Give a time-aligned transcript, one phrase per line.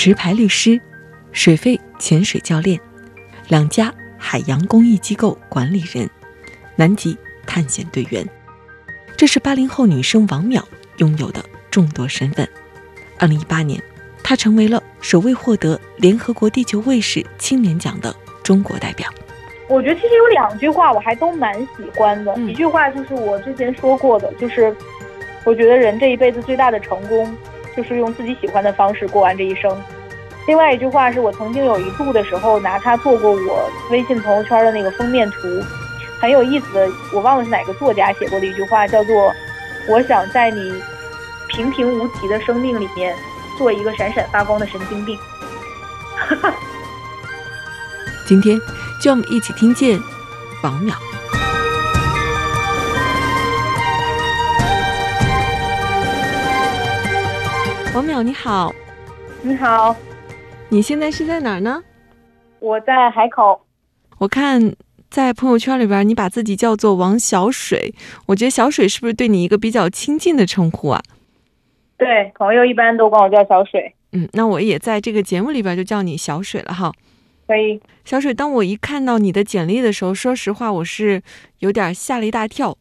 [0.00, 0.80] 持牌律师，
[1.32, 2.78] 水肺潜水教练，
[3.48, 6.08] 两家海洋公益机构管理人，
[6.76, 8.24] 南极探险队员，
[9.16, 10.62] 这是八零后女生王淼
[10.98, 12.48] 拥有的众多身份。
[13.18, 13.82] 二零一八年，
[14.22, 19.10] 她成为了首位获得联合国地球卫士青年奖的中国代表。
[19.68, 24.72] 我觉得其实有两句话我还都蛮喜欢的，一句话就是我之前说过的，就是
[25.42, 27.36] 我觉得人这一辈子最大的成功。
[27.76, 29.70] 就是用自己喜欢的方式过完这一生。
[30.48, 35.62] 另外一句话是我曾经有一度的时候拿它做过我微信朋友圈的那个封面图，
[36.18, 36.88] 很有意思的。
[37.12, 39.30] 我忘了是哪个作家写过的一句话，叫做
[39.86, 40.72] “我想在你
[41.48, 43.14] 平平无奇的生命里面
[43.58, 45.18] 做一个闪闪发光的神经病
[48.24, 48.58] ”。今天，
[49.02, 50.00] 就让我们一起听见
[50.62, 50.94] 王淼。
[57.92, 58.74] 王淼，你好，
[59.42, 59.94] 你好，
[60.70, 61.82] 你现在是在哪儿呢？
[62.60, 63.58] 我在海口。
[64.18, 64.74] 我看
[65.08, 67.94] 在朋友圈里边，你把自己叫做王小水，
[68.26, 71.02] 我觉得小水是不是对你一个比较亲近的称呼啊？
[71.96, 73.94] 对，朋友一般都管我叫小水。
[74.12, 76.92] 嗯，那我也在这个节目里边就叫你小水了哈。
[77.46, 81.22] 可以，小水，当我一看到你的简历的时候，说实话，我是
[81.60, 82.76] 有点吓了一大跳。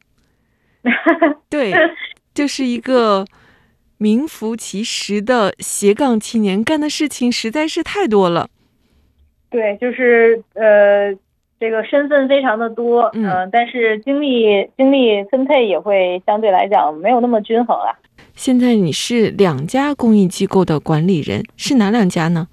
[1.49, 1.73] 对，
[2.33, 3.25] 就是一个。
[3.97, 8.49] 名副其实的斜杠青年，干的事情实在是太多了。
[9.49, 11.11] 对，就是呃，
[11.59, 17.95] 这个身份非常的多，嗯，但是精力精力分配也会相对来讲没有那么均衡啊。
[18.35, 22.47] 现在你是两家公益机构的管理人，是哪两家呢？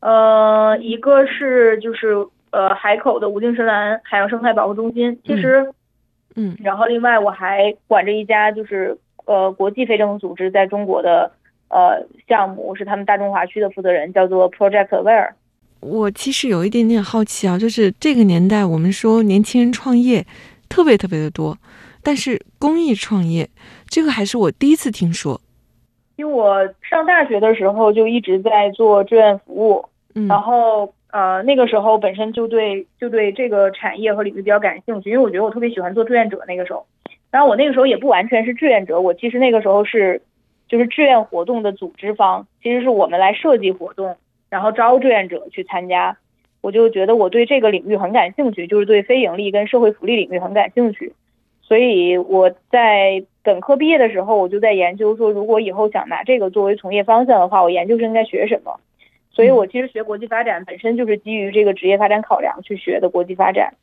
[0.00, 2.14] 呃，一个是就是
[2.50, 5.70] 呃海口的无尽深蓝海洋生态保护中心，其实，
[6.34, 8.96] 嗯，然后另外我还管着一家就是。
[9.28, 11.30] 呃，国际非政府组织在中国的
[11.68, 15.32] 呃项目是他们大中华区的负责人，叫做 Project Aware。
[15.80, 20.24] 我其实有一点点好奇啊，就是这个年代我们说年轻人创业
[20.70, 21.58] 特别特别的多，
[22.02, 23.50] 但是公益创业
[23.86, 25.38] 这个还是我第一次听说。
[26.16, 29.84] 因为我上大学的时候就一直在做志愿服务，
[30.26, 36.86] 然后呃那个时候本身就对就对这个产业和领域比较感兴趣，因为我觉得我特别喜欢做志愿者那个时候。
[37.30, 40.22] 当然，我那个时候也不完全是志愿者，我其实那个时候是，
[40.66, 44.16] 就是志愿活动的组织方，其实是我们来设计活动，
[44.48, 46.16] 然后招志愿者去参加。
[46.60, 51.12] 我就觉得我对这个领域很感兴趣，就是对非盈利跟社会福利领域很感兴趣。
[51.62, 58.80] 所以我在本科毕业的时候，我就在研究说，如果以后想拿这个作为从业方向的话，我研究生应该学什么。
[59.30, 63.74] 所以我其实学国际发展本身就是基于这个职业发展考量去学的国际发展。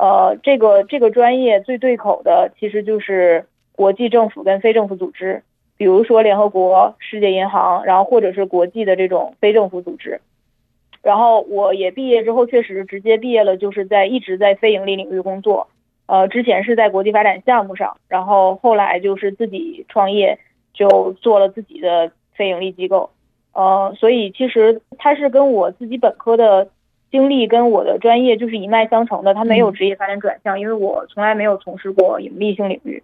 [0.00, 5.42] 呃，这个这个专业最对口的其实就是国际政府跟非政府组织，
[5.76, 10.18] 比如说联合国、世界银行，然后或者是国际的这种非政府组织。
[11.02, 15.68] 然后我也毕业之后，确实直接毕业了，就是在一直在非盈利领域工作。
[16.06, 20.38] 呃，之前是在国际发展项目上，然后后来就是自己创业，
[20.72, 23.10] 就做了自己的非盈利机构。
[23.52, 26.66] 呃，所以其实它是跟我自己本科的。
[27.10, 33.02] 经历跟我的专业就是一脉相承的，他没有职业发展转向，因为我从来没有从事过盈利性领域。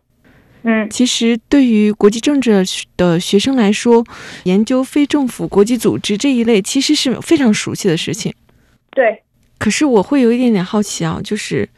[0.62, 2.64] 嗯，其实对于国际政治
[2.96, 4.04] 的学生来说，
[4.44, 8.34] 研究非政府国际组织这一类其实是非常熟悉的事情。
[8.90, 9.22] 对。
[9.58, 11.68] 可是我会有一点点好奇啊，就是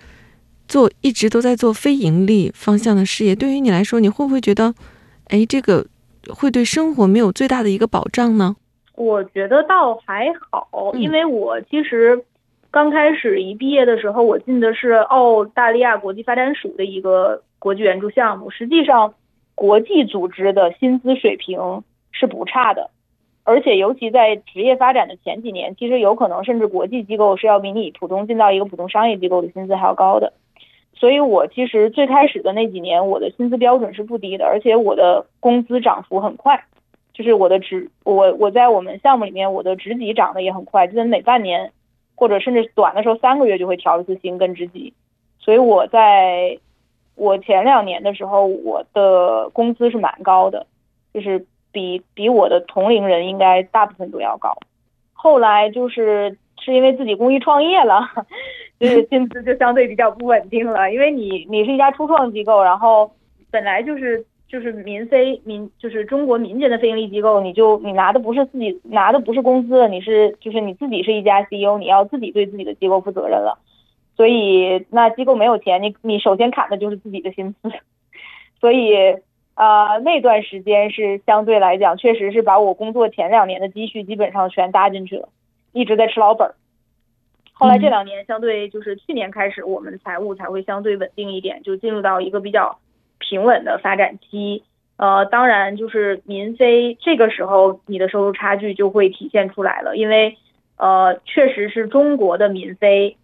[0.67, 4.75] 做一直都在做非盈利方向的事业，对于你来说，你会不会觉得，
[5.27, 5.87] 哎，这个
[6.29, 8.57] 会对生活没有最大的一个保障呢？
[8.99, 12.21] 我觉得倒还好，因为我其实
[12.69, 18.51] 刚开始一毕业的时候，我进的是澳大利亚国际发展署的一个国际援助项目。
[18.51, 19.15] 实际上，
[19.55, 22.91] 国际组织的薪资水平是不差的，
[23.45, 30.33] 而且尤其在职业发展的前几年，其实有可能甚至国际机构是要比你普通进到一个普通商业机构的薪资还要高的。
[30.97, 36.65] 所以我其实最开始的那几年，我的薪资标准是不低的，而且我的工资涨幅很快。
[37.19, 41.73] 就是我的职，我我在我们项目里面，我的职级涨得也很快，就是每半年，
[42.15, 44.95] 或者甚至短的时候三个月就会调一次薪跟职级，
[45.41, 46.57] 所以我在
[47.17, 50.65] 我前两年的时候，我的工资是蛮高的，
[51.13, 54.57] 就是比比我的同龄人应该大部分都要高。
[55.13, 58.09] 后来就是是因为自己公益创业了，
[58.79, 60.93] 就是薪资就相对比较不稳定了。
[60.93, 63.11] 因为你你是一家初创机构，然后
[63.51, 73.59] 本来就是就是民非民就是中国民间的非盈利机构，你就你拿的不是自己拿的不是工资，你是就是你自己是一家 CEO，你要自己对自己的机构负责任了。
[74.17, 77.71] 所以那机构没有钱，你你首先砍的就是自己的薪资，
[78.59, 79.17] 所以
[79.55, 85.29] 啊那段时间是相对来讲，确实是把我工作前两年的积蓄基本上全搭进去了，
[85.73, 86.55] 一直在吃老本儿。
[87.53, 92.79] 后来这两年相对就是去年开始，我们财务才会相对稳定一点，就进入到一个比较
[93.19, 94.63] 平稳的发展期。
[94.97, 100.37] 呃，当然就是民非这个时候你的收入差距就会体现出来了，因为
[100.77, 103.17] 呃确实是中国的民非。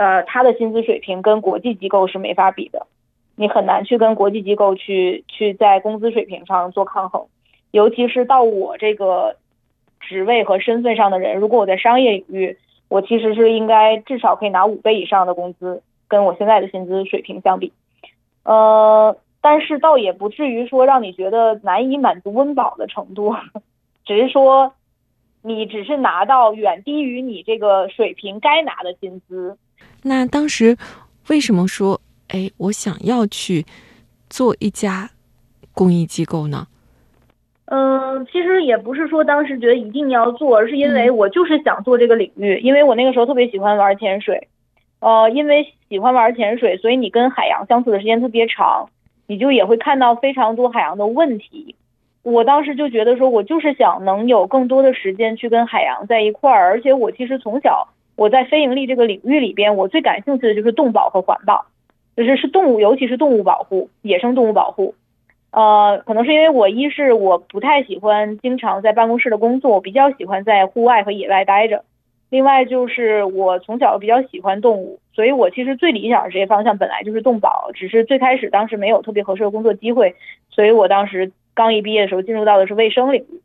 [0.00, 2.86] 呃，他的薪资水平跟国际机构是没法比的，
[3.34, 7.26] 你很难去跟国际机构去去在工资水平上做抗衡，
[7.72, 9.34] 尤其是到我这个
[9.98, 12.56] 职位和身份上的人，如果我在商业领域，
[12.88, 17.72] 我其实是应该至少可以拿五倍以上的工资，跟我现在的薪资水平相比，
[18.44, 23.34] 呃，但是倒也不至于说让你觉得难以满足温饱的程度，
[24.04, 24.72] 只是说
[25.42, 29.56] 你只是拿到远低于你这个水平该拿的薪资。
[30.02, 30.76] 那当时
[31.28, 33.64] 为什么说，哎，我想要去
[34.28, 35.10] 做一家
[35.72, 36.66] 公益机构呢？
[37.66, 44.48] 嗯，其实也不是说当时觉得一定要做，而是因为我就是想做这个领域，因为我那个时候特别喜欢玩潜水，
[45.00, 48.88] 呃，因为喜欢玩潜水，所以你跟海洋相处的时间特别长，
[49.28, 51.76] 你就也会看到非常多海洋的问题。
[52.24, 57.88] 我当时就觉得说，我就是想能有更多的时间去跟海洋在一块儿，而且我其实从小。
[58.16, 61.66] 我在非盈利这个领域里边，我最感兴趣的就是动保和环保，
[62.16, 64.96] 就是是动物，尤其是动物保护，野生动物保护。
[65.52, 71.84] 呃，可能是因为我一是我不太喜欢经常在办公室的工作，我比较喜欢在户外和野外待着。
[72.30, 80.14] 另外就是我从小比较喜欢动物，所以我其实最理想的职业方向本来就是动保，只是最开始当时没有特别合适的工作机会，
[80.50, 83.40] 所以我当时刚一毕业的时候进入到的是卫生领域。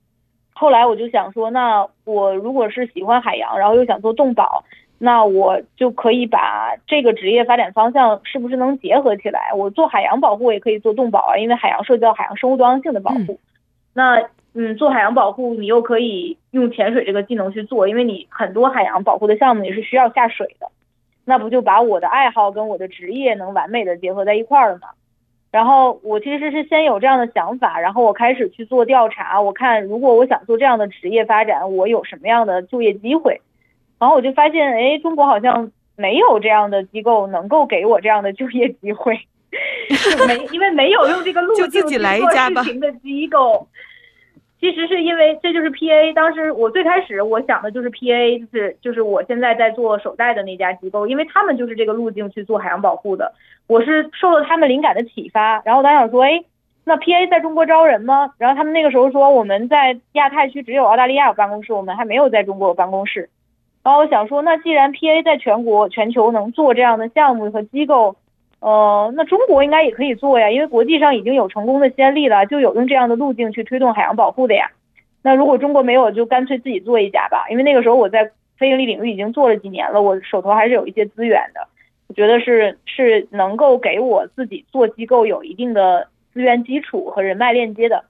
[0.51, 4.63] 后来我就想说，那我如果是喜欢海洋，然后又想做动保，
[4.97, 9.51] 那我就可以把这个职业发展方向是不是能结合起来？
[9.55, 13.39] 我做海洋保护也可以做动保啊，因为海洋涉及到海洋生物多样性的保护。
[13.93, 14.21] 那
[14.55, 20.67] 嗯，做海洋保护你又可以用潜水这个技能去做，因为你很多海洋保护的项目也是需要下水的，
[21.25, 24.89] 那不就把我的爱好跟我的职业能完美的结合在一块儿了吗？
[25.51, 33.39] 然后我其实是先有这样的想法，然后我开始去做调查，我看如果我想做这样的职业发展，我有什么样的就业机会。
[33.99, 39.19] 然后我就发现，哎，中国好像没有这样的机构能够给我这样的就业机会，
[40.27, 43.67] 没，因为没有用这个路径去做事情的机构。
[44.63, 53.33] 其实是因为这就是 P A，当时我最开始我想的就是 P A，就是就是我现在在做首贷的那家机构，因为他们就是这个路径去做海洋保护的。
[53.67, 56.41] 我是受了他们灵感的启发，然后我想说，哎，
[56.85, 58.31] 那 P A 在中国招人吗？
[58.37, 63.29] 然后他们那个时候说我们在亚太区只有澳大利亚有办公室，我们还没有在中国有办公室。
[63.83, 68.15] 然后我想说，那既然 P A 在全国全球能做这样的项目和机构。
[68.63, 74.71] 呃，那中国应该也可以做呀，因为国际上已经有成功的先例了，就有用这样的路径去推动海洋保护的呀。
[75.21, 77.45] 那如果中国没有，就干脆自己做一家吧。
[77.49, 81.67] 因为那个时候我在非盈利领域已经做了几年了，我手头还是有一些资源的。
[82.07, 88.05] 我觉得是是能够给我自己做机构有一定的资源基础和人脉链接的。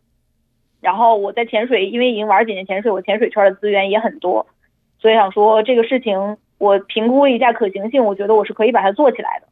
[0.81, 4.45] 然后我在潜水，因为已经玩几年潜水，我潜水圈的资源也很多，
[4.99, 9.47] 所以想说这个事情我评估一下可行性，我觉得我是可以把它做起来的。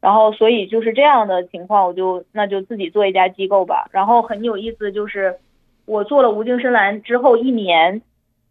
[0.00, 3.86] 然后，所以就是这样的情况，我就那就自己做一家机构吧。
[3.92, 5.36] 然后很有意思，就是
[5.84, 8.00] 我做了无尽深蓝之后一年，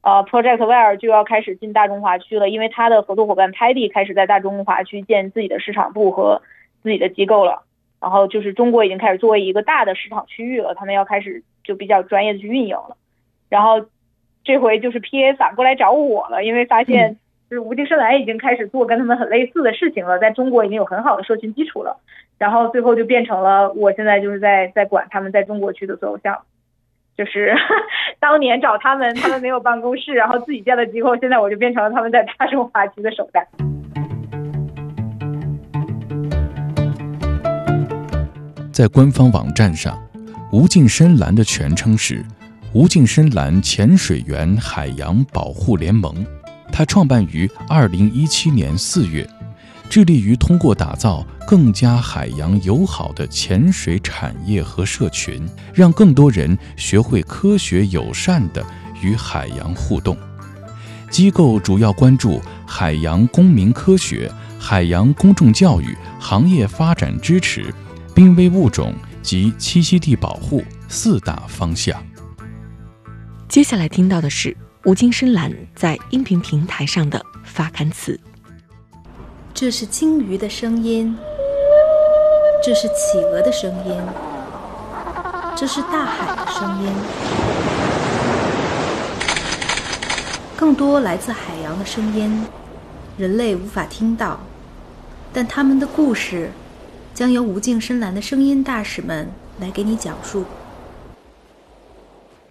[0.02, 6.44] 呃，Project Wear 就要开始进大中华区了，因为他的合作伙伴 Paddy 开始在大中华区建自己的市场部和
[6.84, 7.64] 自己的机构了。
[8.00, 12.96] 然后就是中国已经开始作为一个大的市场区域了，他们要开始就比较专业的去运营了。
[13.50, 13.84] 然后
[14.44, 17.18] 这回就是 PA 反过来找我了，因为发现。
[17.50, 22.00] 就是无尽深蓝已经开始做跟他们很类似的事情了，在中国已经有很好的社群基础了，
[22.38, 26.42] 然后最后就变成了我现在就是在在管他们在中国区的所有项目，
[27.18, 27.56] 就是
[28.20, 33.48] 当年找他们，他们没有办公室，然后自己建的机构，现在我就变成了他们在大中华区的首代。
[38.72, 39.98] 在官方网站上，
[40.54, 42.24] 无尽深蓝的全称是
[42.76, 46.14] 无尽深蓝潜水员海洋保护联盟。
[46.72, 49.30] 它创办于二零一七年四月，
[49.90, 58.66] 致力于通过打造更加海洋友好的潜水产业和社群，让更多人学会科学友善的
[59.02, 60.16] 与海洋互动。
[61.10, 67.74] 机构主要关注海洋公民科学、海洋公众教育、行业发展支持、
[68.14, 72.00] 濒危物种及栖息地保护四大方向。
[73.48, 74.56] 接下来听到的是
[74.86, 78.18] 吴京深蓝在音频平台上的发刊词。
[79.54, 81.18] 这是鲸鱼的声音，
[82.64, 84.02] 这是企鹅的声音，
[85.54, 86.94] 这是大海的声音，
[90.56, 92.46] 更多来自海洋的声音，
[93.18, 94.40] 人类无法听到，
[95.34, 96.52] 但他们的故事
[97.14, 100.46] 将由无尽深蓝的声音大使们来给你讲述。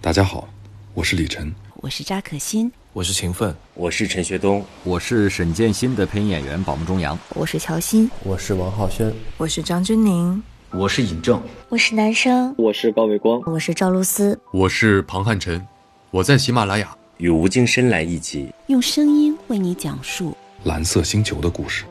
[0.03, 0.47] 大家好，
[0.93, 2.73] 我是李晨，我是扎可欣。
[2.93, 10.43] 我是秦奋，我是陈学冬，我是沈建新的配音演员宝木中阳，我是乔欣，我是王浩轩，我是张钧甯，
[10.73, 15.65] 我是尹正，我是男生，我是高伟光，我是赵露思，我是庞汉臣，
[16.11, 18.53] 我在喜马拉雅与吴京深蓝一起。
[18.67, 21.85] 用声音为你讲述蓝色星球的故事。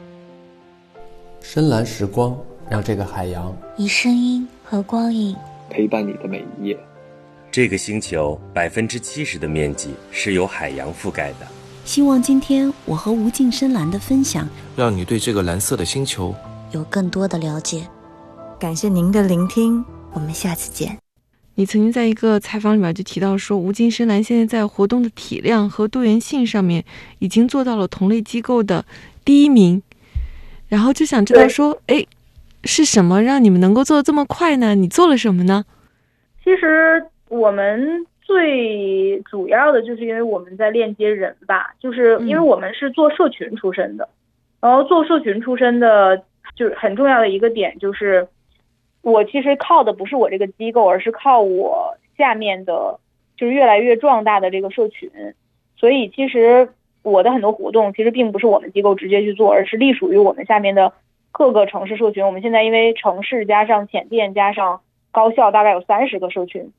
[1.42, 2.38] 深蓝时光，
[2.70, 5.34] 让这个海洋以声音和光影
[5.70, 6.78] 陪伴你的每一夜。
[7.58, 11.48] 这个星球百分之七十的面积是由海洋覆盖的。
[11.86, 16.36] 希望今天我和无尽深蓝的分享，让你对这个蓝色的星球
[16.70, 17.88] 有更多的了解。
[18.60, 19.84] 感谢您的聆听，
[20.14, 21.00] 我们下次见。
[21.56, 26.86] 你曾经在一个采访里面就提到说，无尽深蓝现在在活动的体量和多元性上面
[27.18, 28.86] 已经做到了同类机构的
[29.26, 29.82] 第一名。
[30.68, 32.06] 然后就想知道说，哎，
[32.66, 34.76] 是什么让你们能够做的这么快呢？
[34.76, 35.66] 你做了什么呢？
[36.44, 37.04] 其实。
[37.30, 44.08] 我们最主要的就是因为我们在链接人吧，就是因为我们是做社群出身的，
[44.62, 46.18] 然后做社群出身的，
[46.56, 48.28] 就是很重要的一个点就是，
[49.02, 53.00] 我其实靠的不是我这个机构，而是靠我下面的，
[53.36, 55.10] 就是越来越壮大的这个社群，
[55.78, 56.70] 所以其实
[57.04, 60.94] 我的很多活动其实并不是我们机构直接去做，而是隶属于我们下面的
[61.32, 62.26] 各个城市社群。
[62.26, 64.82] 我们现在因为城市加上浅店加上
[65.12, 66.72] 高校，大概有三十个社群。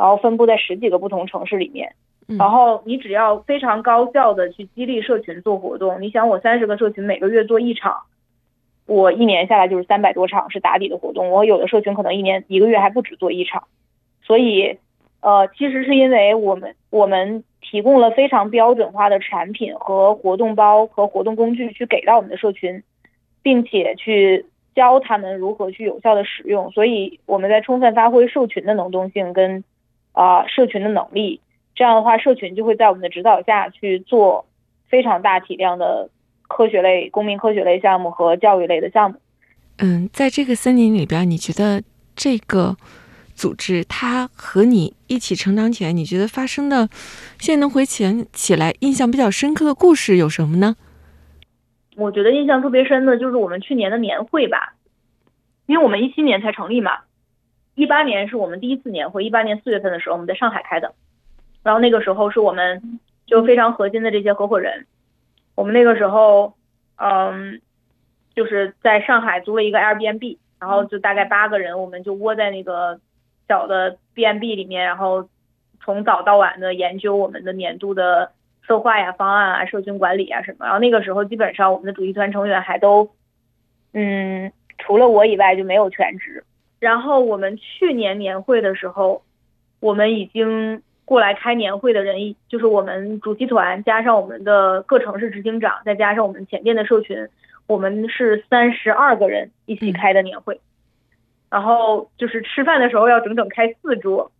[0.00, 1.92] 然后分布在十几个不同城市里面，
[2.38, 8.04] 然后你只要非常高效的去激励社群做活动，你想我三十个社群每个月做一场，
[8.86, 13.64] 我一年下来就是三百多场是打底的活动，我有的社群可能一年一个月还不止做一场，
[14.22, 14.78] 所以
[15.20, 22.82] 呃其实是因为我们我们提供了非常标准化的产品和活动包和活动工具去给到我们的社群，
[23.42, 29.62] 并且去教他们如何去有效的使用，所以我们在充分发挥社群的能动性跟。
[30.12, 31.40] 啊，社群的能力，
[31.74, 34.46] 这样的话，社群就会在我们的指导下去做
[34.88, 36.10] 非常大体量的
[36.48, 39.16] 科学类、公民科学类项目和教育类的项目。
[39.78, 41.82] 嗯，在这个森林里边，你觉得
[42.14, 42.76] 这个
[43.34, 46.88] 组织它和你一起成长起来，你觉得发生的
[47.38, 50.76] 现在能回想起来印象比较深刻的故事有什么呢？
[51.96, 54.74] 我觉得印象特别深的就是我们去年的年会吧，
[55.66, 56.92] 因为我们一七年才成立嘛。
[57.80, 60.92] 一八年是我们第一次年会，一八年四月份的时候我们在上海开的，
[61.62, 64.86] 然后那个时候是我们就非常核心的这些合伙人，
[65.54, 66.52] 我们那个时候
[66.96, 67.58] 嗯
[68.34, 73.00] 就是在上海租了一个 Airbnb，然后就大概八个人，我们就窝在那个
[73.48, 75.26] 小的 B&B 里面，然后
[75.82, 78.32] 从早到晚的研究我们的年度的
[78.66, 83.10] 策划呀、方案啊、社群管理啊什么，然后那个时候基本上我们的主席团成员还都
[83.94, 86.44] 嗯除了我以外就没有全职。
[86.80, 89.22] 然后我们去年年会的时候，
[89.80, 97.28] 我们已经过来开年会的人，就是我们主席团加上我们的各城市执行长，再加上我们前店的社群，
[97.66, 100.58] 我们是三十二个人一起开的年会。
[101.50, 104.32] 然后就是吃饭的时候要整整开四桌，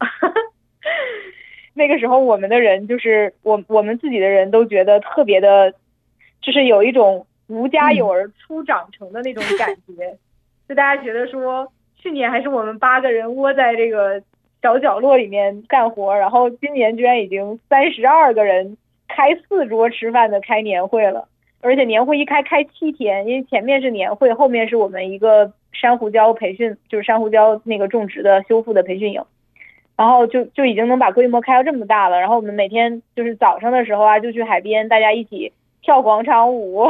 [1.75, 5.75] 那个时候我们的人就是我我们自己的人都觉得特别的，
[6.41, 10.17] 就是有一种无家有儿初长成的那种感觉，
[10.67, 11.71] 就大家觉得说。
[12.03, 14.23] 去年还是我们八个人窝在这个
[14.63, 18.77] 小角落里面干活，然后今年居然已经三十二个人
[19.09, 21.29] 开四桌吃饭的开年会了，
[21.61, 29.23] 而且年会一开开七天，因为前面是年会，后面是我们一个珊瑚礁培训，就是珊瑚礁那个种植的修复的培训营，
[29.97, 32.19] 然后就就已经能把规模开到这么大了。
[32.19, 35.53] 然后我们每天就是早上的时候啊，就去海边，大家一起
[35.83, 36.89] 跳广场舞，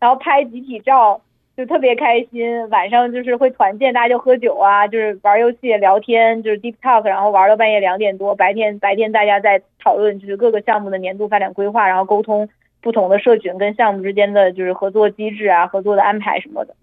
[0.00, 1.20] 然后拍集体照。
[1.58, 8.32] 就特别开心，晚上就是会团建，大家就喝酒啊，就是玩游戏、聊天，就是 deep talk，然后玩到半夜两点多。
[8.32, 12.48] 白天白天大家在讨论就是各个项目的年度发展规划，然后沟通
[12.80, 16.76] 不同的社群跟项目之间的就是合作机制啊、合作的安排什么的。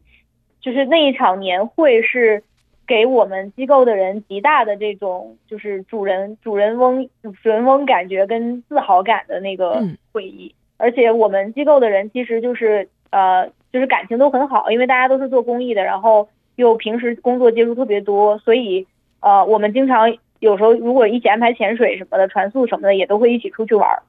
[0.60, 2.44] 就是那一场年会是
[2.86, 18.88] 给我们机构的人极大的这种就是主人主人翁主人翁感觉跟自豪感的那个会议，而且我们机构的人其实就是呃就是感情都很好，因为大家都是做公益的，然后又平时工作接触特别多，所以
[19.20, 20.15] 呃我们经常。
[20.41, 24.03] 有时候如果一起安排潜水什么的、船速什么的，也都会一起出去玩儿。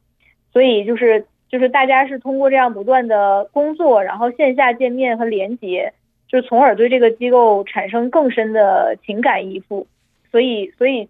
[0.53, 5.93] 所以就是就是大家是通过这样不断的工作，然后线下见面和连接，
[6.29, 9.87] 就从而对这个机构产生更深的情感依附。
[10.31, 11.09] 所以所以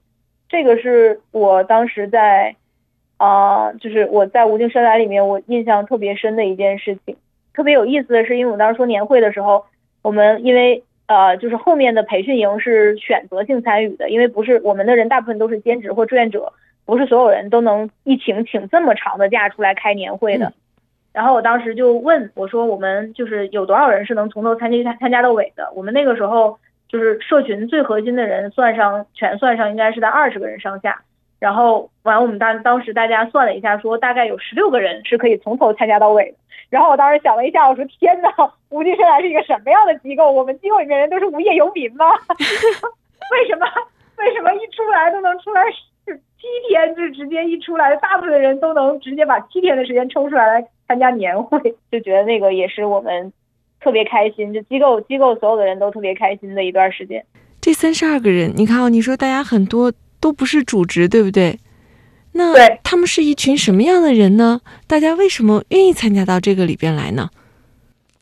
[0.49, 2.55] 这个是我当时在
[3.17, 7.17] 啊，就是我在无尽深蓝里面我印象特别深的一件事情。
[7.57, 9.65] 特别有意思的是，因为我当时说年会的时候，
[10.03, 10.85] 我们因为。
[11.09, 16.53] 呃，就是后面的培训营是选择性参与的，因为不是我们的人大部分都是兼职或志愿者，
[16.85, 20.53] 不是所有人都能一请请这么长的假出来开年会的。
[21.13, 25.71] 然后我当时就问我说，我们就是有多少人是能从头参加参加到尾的？
[25.77, 26.59] 我们那个时候
[26.89, 31.03] 就是社群最核心的人算上全算上，应该是在二十个人上下。
[31.39, 36.39] 然后完，我们当当时大家算了一下，说大概有十六个人是可以从头参加到尾的。
[36.71, 38.31] 然后我当时想了一下，我说天哪，
[38.71, 40.33] 无尽深蓝是一个什么样的机构？
[40.33, 42.07] 我们机构里面人都是无业游民吗？
[42.39, 43.67] 为什么
[44.19, 45.63] 为什么一出来都能出来
[46.07, 46.95] 七天？
[46.97, 51.59] 就直接一出来，大部分人都能直接把七天的时间抽出来来参加年会，
[51.93, 53.33] 就觉得那个也是我们
[53.81, 57.25] 特别开心，就机构机构所有的人都特别开心的一段时间。
[57.61, 59.93] 这三十二个人，你看哦，你说大家很多
[60.27, 61.57] 都不是主职，对不对？
[62.33, 62.53] 那
[62.83, 64.61] 他们是一群什么样的人呢？
[64.89, 67.31] 大家为什么愿意参加到这个里边来呢？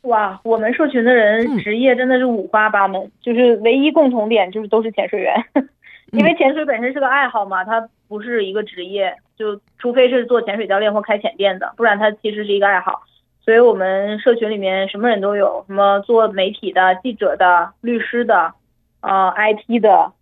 [0.03, 5.35] 哇，我们社群的人职业真的是五花八门，就是唯一共同点就是都是潜水员，
[6.13, 13.03] 因为潜水本身是个爱好嘛，它不是一个职业，就除非是做潜水教练或开潜店的，不然它其实是一个爱好。
[13.43, 18.53] 所以我们社群里面什么人都有，什么做媒体的、记者的、律师的，
[19.01, 20.13] 呃，IT 的、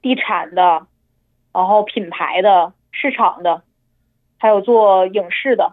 [0.00, 0.86] 地产的，
[1.52, 2.72] 然后品牌的。
[2.94, 3.62] 市场的，
[4.36, 5.72] 还有做影视的，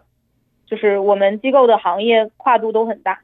[0.65, 3.19] 就是我们机构的行业跨度都很大，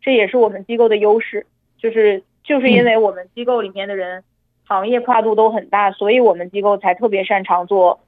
[0.00, 1.44] 这也是我们机构的优势。
[1.76, 4.22] 就是就是因为我们机构里面的人
[4.64, 7.98] 行业跨度都很大，所以我们机构才特别擅长做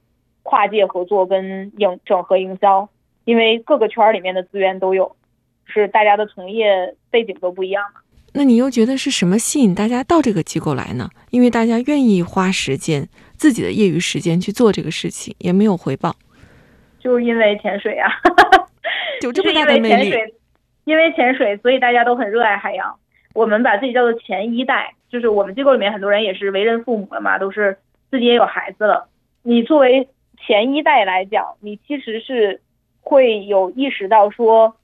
[0.44, 2.88] 跨界合作跟营整合营销，
[3.24, 5.16] 因为各个圈里面的资源都有，
[5.66, 8.00] 是大家的从业背景都不一样嘛。
[8.36, 11.10] 那你又觉得是什么吸引大家到这个机构来呢？
[11.30, 13.08] 因为大家愿意花时间。
[13.44, 16.16] 自己的业余时间去做这个事情也没有回报，
[16.98, 18.10] 就是因为潜水啊，
[19.20, 20.14] 有这么大的魅力。
[20.86, 22.98] 因为潜水，所以大家都很热爱海洋。
[23.34, 27.76] 我们把自己叫做前一代，就是我们机构里面很多人也是为人父母了嘛，都是
[28.10, 29.10] 自己也有孩子了。
[29.42, 30.08] 你作为
[30.46, 32.62] 前一代来讲，你其实是
[33.02, 34.74] 会有意识到说，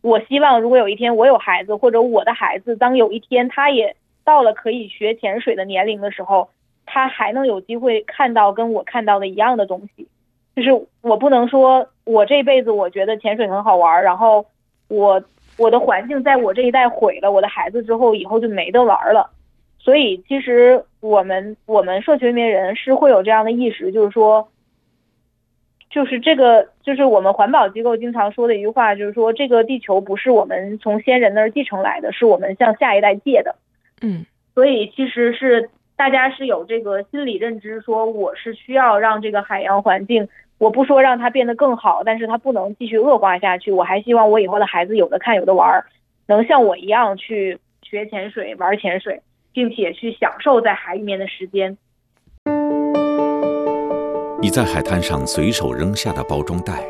[0.00, 3.94] 我希望如果有一天我有孩子，或者我的孩子当有一天他也
[4.24, 6.50] 到了可以学潜水的年龄的时候。
[6.94, 10.06] 他还能有机会看到跟我看到的一样的东西，
[10.54, 10.68] 就是
[11.00, 14.44] 我不能说我这辈子我觉得潜水很好玩，然后
[14.88, 15.24] 我
[15.56, 19.30] 我的环境在我这一代毁了，我的孩子之后以后就没得玩了。
[19.78, 24.46] 所以其实我们我们社群里面人是会有这样的意识，就是说，
[25.88, 33.56] 就是这个就是我们环保机构经常说的一句话，就是说这个地球不是我们从先人那儿继承来的，是我们向下一代借的。
[34.02, 35.70] 嗯，所以其实是。
[36.02, 40.26] 大家是有这个心理认知，说我是需要让这个海洋环境，
[40.58, 43.70] 我不说让它变得更好，但是它不能继续恶化下去。
[43.70, 45.84] 我还希望我以后的孩子有的看有的玩，
[46.26, 51.78] 能像我一样去学潜水、玩潜水，并且去享受在海里面的时间。
[54.40, 56.82] 你在海滩上随手扔下的包装袋，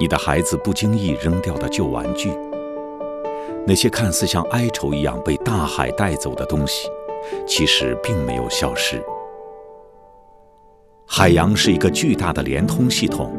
[0.00, 2.30] 你的孩子不经意扔掉的旧玩具，
[3.66, 6.88] 那些看似像哀愁一样被大海带走的东西。
[7.46, 9.02] 其实并没有消失。
[11.06, 13.30] 海洋是一个巨大的连通系统，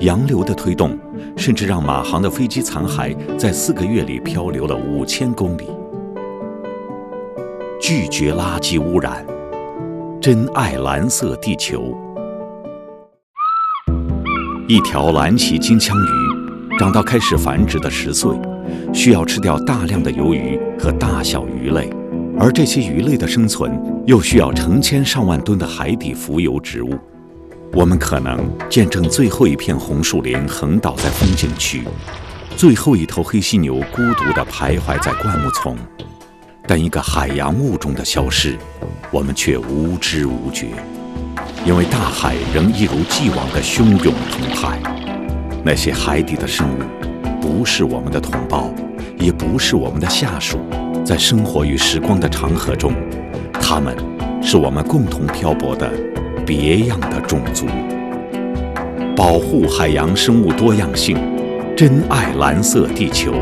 [0.00, 0.98] 洋流的推动，
[1.36, 5.68] 甚至让马航的飞机残骸在四个月里漂流了五千公里。
[7.80, 9.26] 拒绝垃圾污染，
[10.20, 11.96] 珍爱蓝色地球。
[14.68, 18.30] 一条蓝鳍金枪鱼长到开始繁殖的十岁，
[18.94, 21.90] 需要吃掉大量的鱿鱼和大小鱼类。
[22.42, 26.98] 而这些鱼类的生存又需要成千上万吨的海底浮游植物。
[27.72, 31.84] 我们可能见证最后一片红树林横倒在风景区，
[32.56, 35.76] 最后一头黑犀牛孤独地徘徊在灌木丛，
[36.66, 38.58] 但一个海洋物种的消失，
[39.12, 40.66] 我们却无知无觉，
[41.64, 44.80] 因为大海仍一如既往的汹涌澎湃。
[45.64, 48.68] 那些海底的生物，不是我们的同胞，
[49.16, 50.58] 也不是我们的下属，
[51.04, 52.94] 在生活与时光的长河中，
[53.54, 53.96] 他们
[54.40, 55.92] 是我们共同漂泊的
[56.46, 57.66] 别样的种族。
[59.16, 61.16] 保护海洋生物多样性，
[61.76, 63.34] 珍爱蓝色地球。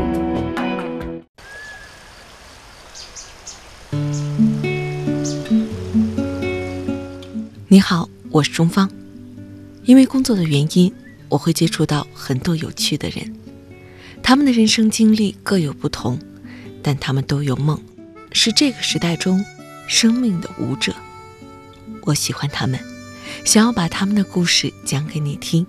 [7.67, 8.89] 你好，我是钟芳。
[9.83, 10.91] 因为工作的原因。
[11.29, 13.33] 我会接触到很多有趣的人，
[14.21, 16.19] 他们的人生经历各有不同，
[16.83, 17.79] 但他们都有梦，
[18.31, 19.43] 是这个时代中
[19.87, 20.95] 生命的舞者。
[22.03, 22.79] 我喜欢他们，
[23.45, 25.65] 想要把他们的故事讲给你听，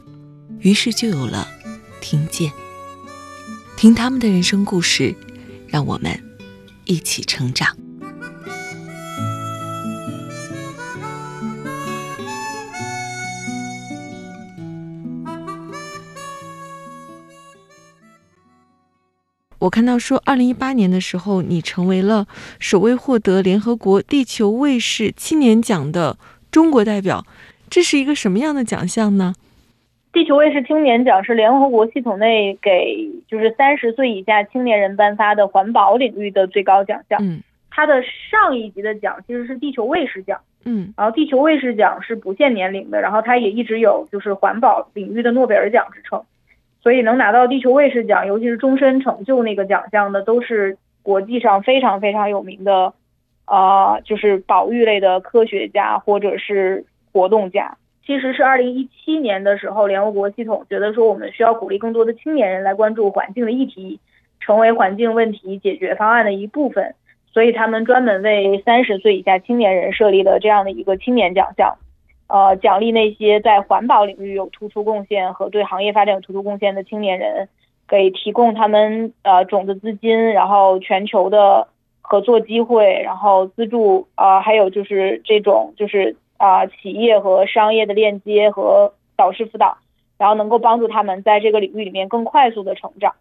[0.61, 1.49] 于是就有了
[2.01, 2.53] 听见。
[3.77, 5.15] 听他们的人生故事，
[5.67, 6.23] 让我们
[6.85, 7.77] 一起成长。
[19.63, 22.27] 我看到说，二零一八年的时候，你成为了
[22.59, 26.17] 首位获得联合国地球卫士青年奖的
[26.51, 27.25] 中国代表，
[27.71, 29.35] 这是一个什么样的奖项呢？
[30.13, 37.21] 地球卫士青年奖是联合国系统内给就是三十岁以下青年人颁发的环保领域的最高奖项。
[37.23, 40.41] 嗯，它的上一级的奖其实是地球卫士奖。
[40.65, 46.21] 嗯，然后地球卫士奖是不限年龄的，然后它也一直有就是环保领域的诺贝尔奖之称。
[46.83, 52.93] 所以能拿到地球卫士奖，尤其是终身成就那个奖项的，都是国际上非常非常有名的，
[53.45, 57.77] 啊，就是保育类的科学家或者是活动家。
[58.05, 64.01] 其实是二零一七年的时候，联合国系统觉得说我们需要鼓励更多的青年人来关注环境的议题，
[64.41, 66.97] 成为环境问题解决方案的一部分，
[67.33, 71.77] 所以他们专门为三十岁以下青年人设立了这样的一个青年奖项。
[72.33, 77.47] 呃，奖励那些在环保领域有突出贡献和对行业发展有突出贡献的青年人，
[77.87, 81.69] 给提供他们呃种子资金，然后全球的
[82.01, 89.77] 合作机会，然后资助啊，还有就是这种就是啊企业和商业的链接和导师辅导，
[90.17, 93.15] 然后能够帮助他们在这个领域里面更快速的成长。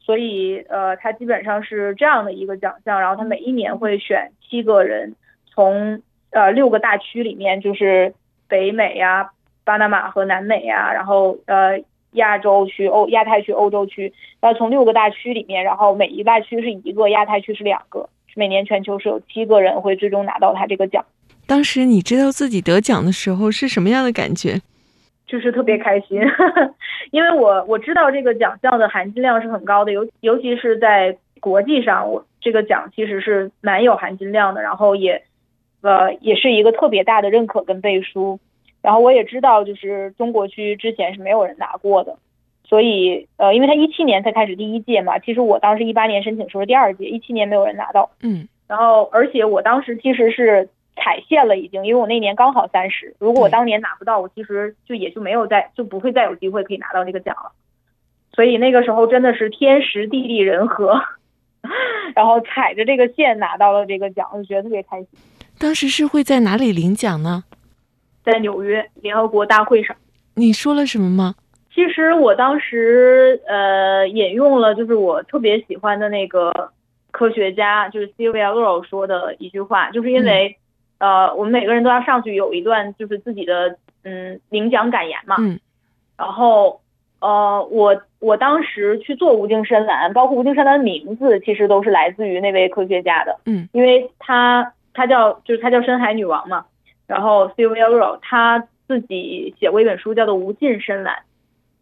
[0.00, 5.14] 所以呃，它基本上是这样的一个奖项，然后它每一年会选七个人，
[5.46, 8.12] 从呃六个大区里面就是。
[8.48, 9.30] 北美呀，
[9.64, 11.78] 巴拿马和南美呀，然后呃
[12.12, 21.04] 亚洲区、欧亚太区、欧洲区，要从六个大区里面，然后每一大区是一个，亚太区是两个，每年全球是有七个人会最终拿到他这个奖。
[21.46, 24.60] 当时你知道自己得奖的时候是什么样的感觉？
[25.26, 26.18] 就是特别开心，
[27.12, 35.22] 因为我我知道这个奖项的含金量是很高的，尤尤其是在国际上，我这个奖其实是蛮有含金量的，然后也。
[35.80, 38.38] 呃，也是一个特别大的认可跟背书，
[38.82, 42.18] 然后我也知道，就是中国区之前是没有人拿过的，
[42.64, 57.52] 所以呃，因为他一七年才开始第一届嘛，其实我当时一八年申请时候第二届，一七年没有人拿到，嗯，然后而且我当时其实是踩线了已经，因为我那年刚好三十，如果我当年拿不到，我其实就也就没有再就不会再有机会可以拿到这个奖了，
[58.32, 61.00] 所以那个时候真的是天时地利人和，
[62.16, 65.08] 然后踩着这个线拿到了这个奖，就觉得特别开心。
[65.58, 67.44] 当时是会在哪里领奖呢？
[68.24, 69.96] 在纽约联合国大会上。
[70.34, 71.34] 你说了什么吗？
[71.74, 76.52] 其实我当时呃引用了就是我特别喜欢的那个
[77.10, 80.56] 科学家，就是 Sylvia Earle 说的一句话，就是因为
[80.98, 85.36] 呃我们每个人都要上去有一段就是自己的嗯领奖感言嘛。
[85.38, 85.58] 嗯。
[86.16, 86.80] 然后
[87.20, 93.38] 呃我我当时去做无尽深蓝，包括无尽深蓝的名字其实都是来自于那位科学家的。
[93.46, 93.68] 嗯。
[93.72, 94.72] 因为他。
[94.98, 96.66] 她叫就是她叫深海女王嘛，
[97.06, 101.14] 然后 Sylvia Earle 她自己写过一本书叫做《无尽深蓝》，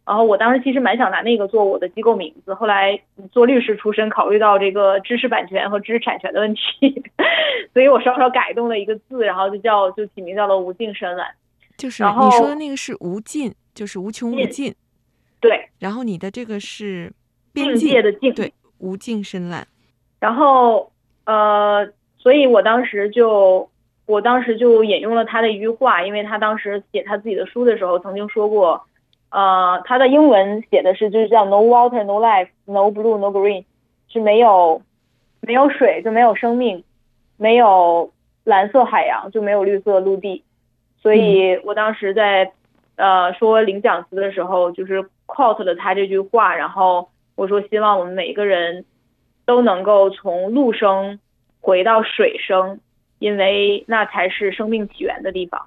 [0.04, 3.00] 然后我当时其实蛮想拿那个做我的机构名字，后来
[3.32, 7.02] 做律师出身，考虑到这个知识版权和知识产权的问题，
[7.72, 11.26] 所以我稍稍改动了一个字，然后就叫就起名叫做《无尽深蓝》。
[11.78, 14.74] 就是你说的那个是无尽，就是无穷无尽。
[15.40, 15.68] 对。
[15.78, 17.12] 然后你的这个是
[17.54, 19.66] 境界的境，对，无尽深蓝。
[20.20, 20.92] 然后
[21.24, 21.88] 呃。
[22.26, 23.70] 所以我当时就，
[24.04, 28.82] 我当时就引用了他的一句话，因为他当时写他自己的书的时候曾经说过，
[29.30, 33.64] 呃，他的英文写的是就是叫 No water, no life, no blue, no green，
[34.08, 34.82] 是没有
[35.40, 36.82] 没有水就没有生命，
[37.36, 38.10] 没有
[38.42, 40.42] 蓝色海洋就没有绿色陆地。
[41.00, 42.50] 所以我当时在
[42.96, 48.84] 呃说领奖词的时候，就是 quote 了他这句话，然后我说希望我们每一个人
[49.44, 51.20] 都能够从陆生。
[51.66, 52.78] 回到水生
[53.18, 55.60] 因为那才是生命起源的地方。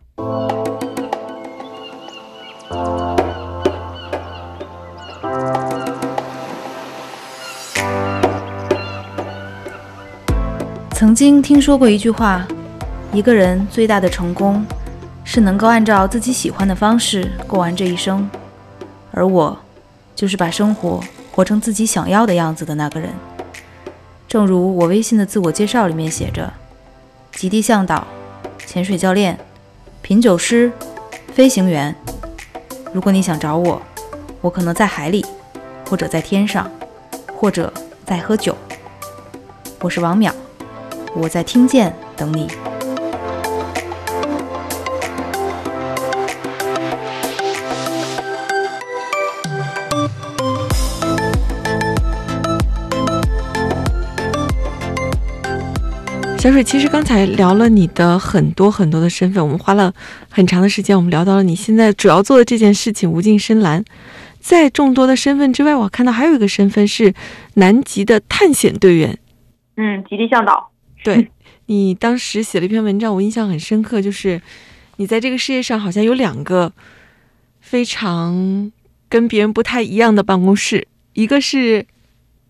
[10.91, 12.47] 曾经听说过一句话
[13.11, 14.65] 一个人最大的成功
[15.25, 18.29] 是能够按照自己喜欢的方式过完这一生。
[19.11, 19.59] 而我
[20.15, 23.28] 就是把生活活成自己想要的样子的那个人。
[24.29, 26.53] 正如我微信的自我介绍里面写着：
[27.31, 28.05] 极地向导、
[28.63, 29.35] 潜水教练、
[30.03, 30.71] 品酒师、
[31.33, 31.95] 飞行员。
[32.93, 33.81] 如果你想找我，
[34.39, 35.25] 我可能在海里，
[35.89, 36.69] 或者在天上，
[37.35, 37.73] 或者
[38.05, 38.55] 在喝酒。
[39.81, 40.31] 我是王淼。
[41.15, 42.47] 我在听见等你。
[56.39, 59.93] 小水，其实刚才聊了你的很多很多的身份，我们花了
[60.29, 63.83] 很长的时间，我们聊到了你现在主要做的这件事情——无尽深蓝。
[64.39, 67.13] 在众多的身份之外，我看到还有一个身份是
[67.55, 69.19] 南极的探险队员。
[69.75, 70.71] 嗯，极地向导。
[71.03, 71.27] 对
[71.65, 74.41] 你当时写了一篇文章，我印象很深刻，就是
[74.95, 76.71] 你在这个世界上好像有两个
[77.59, 78.71] 非常
[79.09, 81.85] 跟别人不太一样的办公室，一个是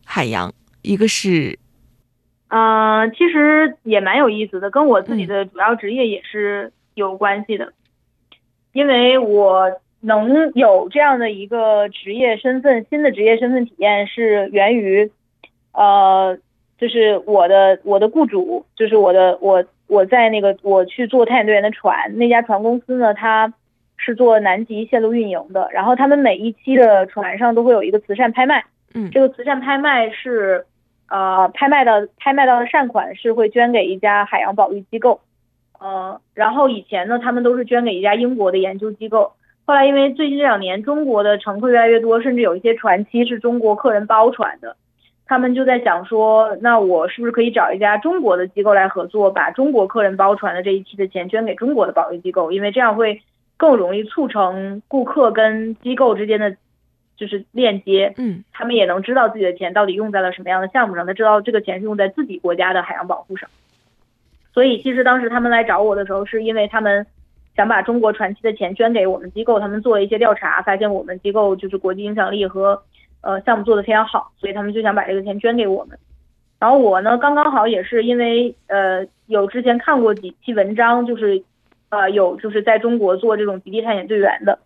[0.06, 1.58] 海洋，一个是……
[2.50, 7.74] 嗯，其实也蛮有意思的，跟我自己的主要职业也是有关系的，
[8.74, 15.10] 因为我能有这样的一个职业身份，新的职业身份体验是源于，
[15.72, 16.38] 呃。
[16.80, 23.54] 就是我的我的雇主，就是我的我我在那个我去做探险队员的船那家船公司呢，它
[23.98, 25.68] 是做南极线路运营的。
[25.74, 30.66] 然后他们每一期的船上都会有一个慈善拍卖，嗯，这个慈善拍卖是
[31.10, 35.20] 呃拍卖的拍卖到的善款是会捐给一家海洋保育机构，
[35.80, 39.34] 呃，然后以前呢他们都是捐给一家英国的研究机构。
[39.66, 44.76] 后来因为最近这两年中国的乘客越来越多，甚至有一些船期是中国客人包船的。
[45.28, 52.52] 他们就在想说，那我是不是可以找一家中国的机构来合作，把中国客人包船的这一期的钱捐给中国的保育机构？
[52.52, 53.22] 因为这样会
[53.56, 56.56] 更容易促成顾客跟机构之间的
[57.20, 58.14] 就是链接。
[58.18, 63.50] 嗯，他们也能知道自己的钱到底用在了什么样的项目上，他知道这个钱是用在自己国家的海洋保护上。
[64.54, 67.06] 所以，其实当时他们来找我的时候，是因为他们
[67.56, 72.82] 想把中国传奇的钱捐给我们机构，他们做了一些调查，发现我们机构就是国际影响力和。
[73.22, 76.00] 呃，项目做的非常好，所以他们就想把这个钱捐给我们。
[76.58, 81.44] 然后我呢，刚刚好也是因为呃有之前看过几期文章，就是
[81.90, 84.58] 呃有就是在中国做这种极地探险队员的，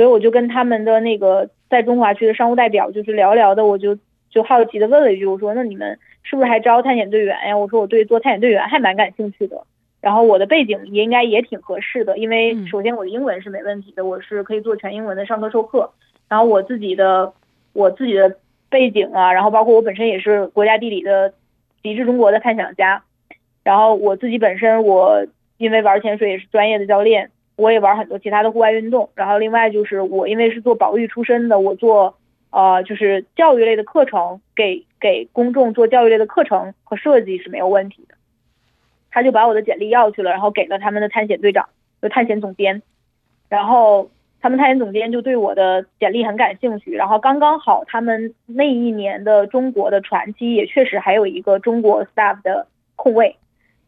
[0.00, 3.98] 所以我就跟他们的那个在中华区的商务代表就是聊聊的，我就
[4.30, 7.58] 就好奇的问了一句，我说那你们是不是还招探险队员呀？
[7.58, 9.62] 我说我对做探险队员还蛮感兴趣的，
[10.00, 15.92] 然后我的背景也应该也挺合适的，因为首先我的英文是没问题的，我是可以做全英文的上课授课，
[16.30, 17.34] 然后我自己的。
[17.72, 18.36] 我自己的
[18.68, 21.32] 背景啊，然后包括我本身也是国家地理的
[21.84, 23.04] 极致中国的探险家，
[23.62, 25.24] 然后我自己本身我
[25.56, 32.16] 因为玩潜水也是专业的教练，我也玩很多其他的户外运动，然后另外就是我因为是做保育出身的，我做
[32.50, 38.14] 呃就是教育类的课程，给给公众做教育类的课程和设计是没有问题的，
[39.10, 41.68] 他就把我的简历要去了，然后给了他们的探险队长，
[42.02, 42.82] 就探险总监，
[43.48, 44.10] 然后。
[44.42, 53.36] 他们探险总监就对我的简历很感兴趣，然后刚刚好他们那一年的中国的船期也确实还有一个中国 staff 的空位，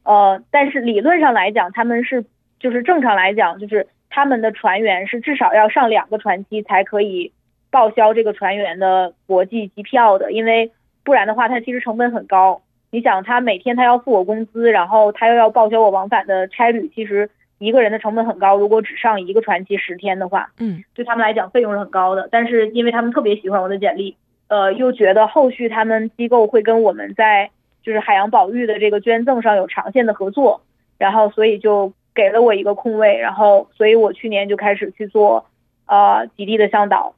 [0.02, 2.26] 呃，但是理论上来讲，他们是
[2.62, 7.32] 就是正常来讲，就是他们的船员是至少要上两个船期才可以
[7.70, 10.70] 报销这个船员的国际机票的，因为
[11.04, 12.62] 不然的话，他其实成本很高。
[12.90, 17.28] 你想，他每天他要付我工资，然后他又要报销我往返的差旅，其实。
[17.58, 22.28] 一个人的成本很高，如果只上一个船期十天的话，嗯，对他们来讲费用是很高的。
[22.28, 24.16] 但是因为他们特别喜欢我的简历，
[24.48, 27.48] 呃，又觉得后续他们机构会跟我们在
[27.84, 30.60] 就是海洋保育的这个捐赠上有长线的合作，
[30.98, 35.46] 然后所以就给了我一个空位，然后所以我去年就开始去做
[35.86, 37.14] 呃极地的向导，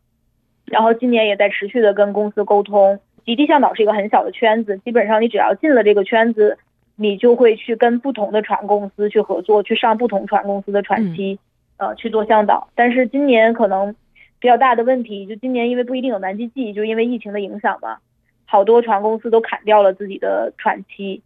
[0.64, 3.00] 然后今年也在持续的跟公司沟通。
[3.24, 6.58] 极地向导是一个很小的圈子，基本上你只要进了这个圈子。
[6.96, 11.36] 你就会去跟不同的船公司去合作，去上不同船公司的船期，
[11.76, 12.68] 呃，去做向导。
[12.76, 13.96] 但是今年可能
[14.38, 17.98] 比较大的问题，就今年因为不一定有南极季，就因为疫情的影响嘛，
[18.46, 21.20] 好多船公司都砍掉了自己的船期，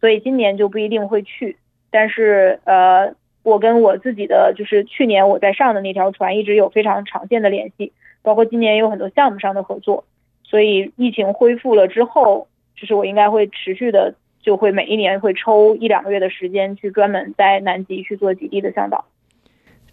[0.00, 1.56] 所以今年就不一定会去。
[1.90, 10.04] 但是呃，我跟我自己的就是去年我在上的那条船一直有非常长线的联系，包括今年有很多项目上的合作。
[10.42, 14.14] 所以疫情恢复了之后，就是我应该会持续的。
[14.42, 19.04] 就会每一年会抽一两个月的时间去专门在南极去做极地的向导。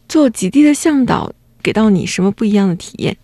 [0.07, 1.31] 做极地的向导
[1.63, 3.17] 给到你什么不一样的体验？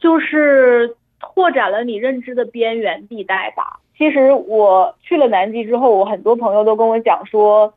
[0.00, 3.78] 就是拓展了你认知的边缘地带吧。
[3.96, 7.72] 其实我去了南极之后，我很多朋友都跟我讲说，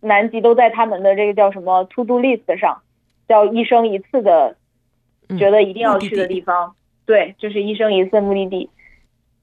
[0.00, 2.82] 南极都在他们的这个叫什么 to do list 上，
[3.28, 4.56] 叫一生一次的，
[5.38, 6.74] 觉得一定要去的地方。
[7.04, 8.70] 对，就是一生一次目的地。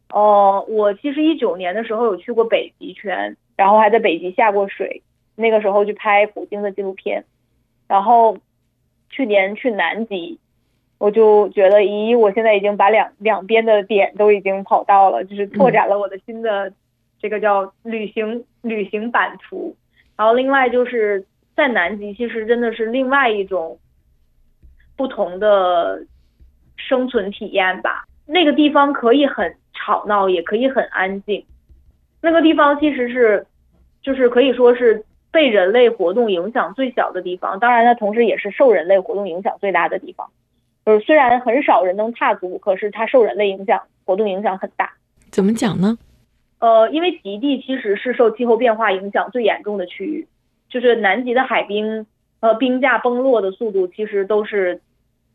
[0.09, 5.01] 哦，我其实一九年的时候有去过北极圈，然后还在北极下过水，
[5.35, 7.25] 那个时候去拍普京的纪录片。
[7.87, 8.37] 然后
[9.09, 10.39] 去年去南极，
[10.97, 16.71] 我就觉得，咦，我现在已经把两两边的点都已经跑到了，就是拓展了我的新的
[17.19, 19.75] 这个叫旅行旅行版图。
[20.17, 21.25] 然后另外就是
[21.55, 23.79] 在南极，其实真的是另外一种
[24.95, 26.03] 不同的。
[26.77, 31.43] 生存体验吧，那个地方可以很吵闹，也可以很安静。
[32.21, 33.47] 那个地方其实是，
[34.03, 37.57] 就是可以说是被人类活动影响最小的地方。
[37.59, 40.29] 当然，它同时也是受人类活动影响最大的地方。
[40.85, 44.91] 就是虽然很少人能踏足，可是它受人类影响，活动影响很大。
[45.31, 45.97] 怎么讲呢？
[46.59, 50.27] 呃，因为极地其实是受气候变化影响最严重的区域，
[50.69, 52.05] 就是南极的海冰，
[52.39, 54.81] 呃，冰架崩落的速度其实都是。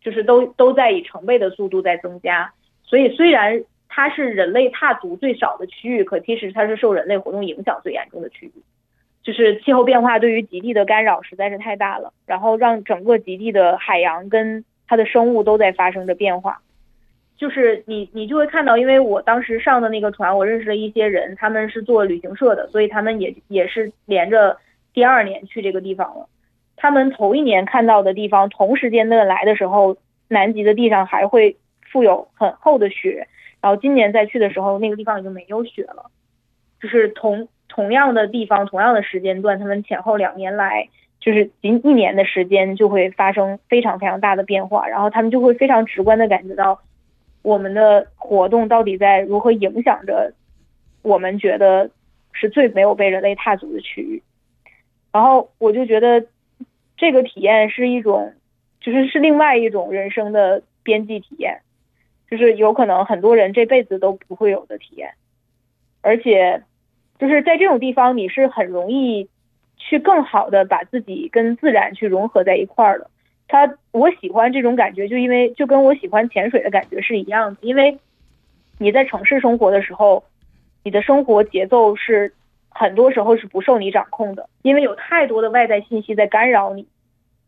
[0.03, 2.51] 就是都都在以成倍的速度在增加，
[2.83, 8.53] 所以虽然它是人类踏足最少的区域，可其实它是受人类活动影响最严重的区域。
[9.23, 16.63] 就是气候变化对于极地的干扰实在是太大了，然后让整个极地的海洋跟它的生物都在发生着变化。
[17.41, 24.59] 就是你你就会看到，因为我当时上的那个船，我认识了一些人，他们是做旅行社的，所以他们也也是连着
[24.93, 26.29] 第二年去这个地方了。
[26.77, 29.97] 他们头一年看到的地方，同时间段来的时候，
[30.29, 31.57] 南极的地上还会
[31.91, 33.27] 附有很厚的雪，
[33.63, 36.11] 然后今年再去的时候，那个地方已经没有雪了。
[36.79, 46.83] 就是同同样的地方，同样的时间段，他们前后两年来，就是仅一年的时间就会发生非常非常大的变化，然后他们就会非常直观的感觉到，
[47.43, 50.33] 我们的活动到底在如何影响着
[51.03, 51.91] 我们觉得
[52.33, 54.23] 是最没有被人类踏足的区域。
[55.13, 56.27] 然后我就觉得。
[56.97, 58.35] 这个体验是一种，
[58.79, 61.63] 就是是另外一种人生的边际体验，
[62.31, 65.15] 就是有可能很多人这辈子都不会有的体验，
[66.03, 66.63] 而且
[67.19, 69.31] 就是在这种地方，你是很容易
[69.79, 73.11] 去更好的把自己跟自然去融合在一块儿的。
[73.51, 77.99] 他我喜欢这种感觉，就因为就跟我喜欢潜水的感觉是一样的，因为
[78.79, 80.25] 你在城市生活的时候，
[80.85, 82.33] 你的生活节奏是。
[82.73, 86.87] 很多时候是不受你掌控的，因为有太多的外在信息在干扰你，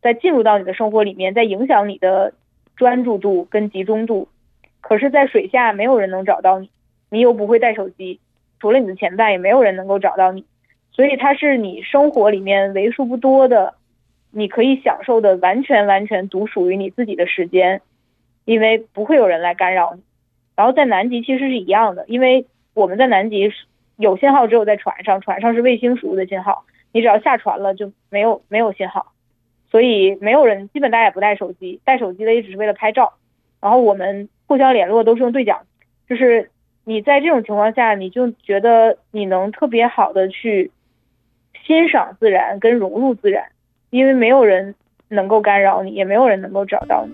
[0.01, 2.33] 在进入到你的生活里面，在影响你的
[2.75, 4.27] 专注度跟集中度。
[4.81, 6.69] 可是，在水下没有人能找到你，
[7.09, 8.19] 你又不会带手机，
[8.59, 10.43] 除了你的前伴，也没有人能够找到你。
[10.91, 13.75] 所以，它是你生活里面为数不多的，
[14.33, 17.81] 你可以享受的完全完全独属于你自己的时间，
[18.43, 20.01] 因为不会有人来干扰你。
[20.57, 23.49] 然后在南极其实是一样的，因为我们在南极。
[23.97, 26.65] 有信号只有在船上，船上是卫星输入的信号。
[26.91, 29.13] 你只要下船了就没有没有信号，
[29.69, 33.13] 所以没有人，基本大家也不带手机，带手机的也只是为了拍照。
[33.61, 35.61] 然后我们互相联络都是用对讲，
[36.09, 36.49] 就是
[36.85, 40.71] 你在这种情况下，你就觉得你能特别好的去
[41.63, 43.51] 欣赏自然跟融入自然，
[43.93, 44.75] 因为没有人
[45.07, 47.13] 能够干扰你，也没有人能够找到你。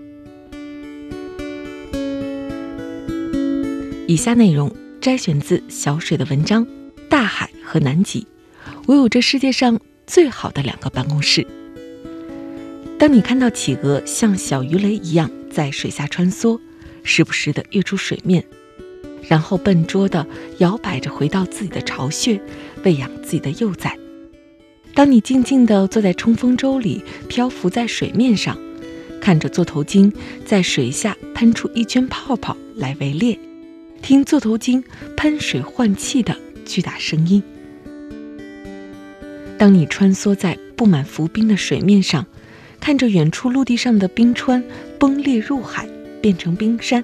[4.08, 4.68] 以下内容。
[5.00, 6.66] 摘选自小水的文章
[7.08, 8.20] 《大海和南极》，
[8.86, 11.46] 我有这世界上最好的两个办公室。
[12.98, 16.60] 当你看到企鹅像小鱼雷一样在水下穿梭，
[17.02, 18.44] 时不时的跃出水面，
[19.26, 20.26] 然后笨拙的
[20.58, 22.38] 摇摆着回到自己的巢穴，
[22.84, 23.88] 喂养自己的幼崽；
[24.94, 28.58] 当你静静地坐在冲锋舟里，漂浮在水面上，
[29.20, 30.12] 看着座头鲸
[30.44, 33.38] 在水下喷出一圈泡泡来围猎。
[34.02, 34.82] 听座头鲸
[35.16, 37.42] 喷水换气的巨大声音。
[39.58, 42.26] 当你穿梭在布满浮冰的水面上，
[42.80, 44.62] 看着远处陆地上的冰川
[44.98, 45.86] 崩裂入海，
[46.22, 47.02] 变成冰山；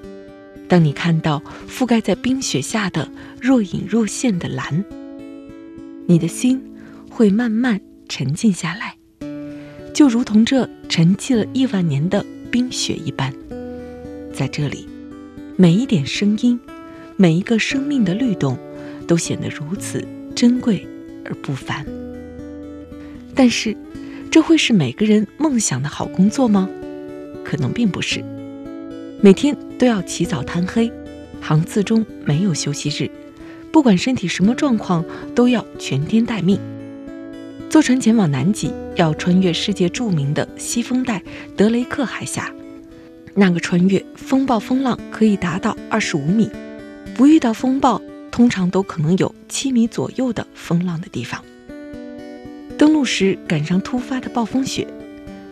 [0.66, 3.08] 当你看到覆盖在冰雪下的
[3.40, 4.84] 若隐若现的蓝，
[6.06, 6.60] 你的心
[7.16, 8.94] 会慢慢沉静下来，
[9.94, 13.32] 就如同这沉寂了亿万年的冰雪一般。
[14.34, 14.86] 在这里，
[15.56, 16.60] 每一点声音。
[17.16, 18.58] 每一个生命的律动，
[19.08, 20.86] 都显得如此珍贵
[21.24, 21.86] 而不凡。
[23.34, 23.74] 但是，
[24.30, 26.68] 这会是每个人梦想的好工作吗？
[27.42, 28.22] 可能并不是。
[29.22, 30.92] 每天都要起早贪黑，
[31.40, 33.10] 航次中没有休息日，
[33.72, 35.02] 不管身体什么状况，
[35.34, 36.60] 都要全天待命。
[37.68, 41.22] 坐船前往南极，要穿越世界著名的西风带
[41.56, 42.50] 德雷克海峡，
[43.34, 46.50] 那个穿越风暴风浪可以达到二十五米。
[47.14, 48.00] 不遇到风暴，
[48.30, 51.42] 通常都可能有七米左右的风浪的地方。
[52.78, 54.86] 登陆时赶上突发的暴风雪，